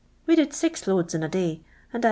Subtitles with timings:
[0.25, 1.13] \Vi' did six load.
[1.13, 1.61] in a day.
[1.93, 1.99] and I i.'"